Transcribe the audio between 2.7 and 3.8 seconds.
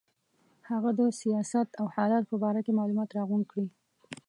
معلومات راغونډ کړي.